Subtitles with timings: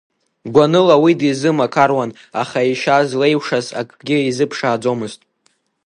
[0.53, 2.11] Гәаныла уи дизымақаруан,
[2.41, 5.21] аха ишьа злеиушаз акгьы изыԥшааӡомызт.